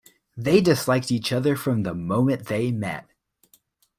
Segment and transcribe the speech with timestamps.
[0.35, 3.07] They disliked each other from the moment they met.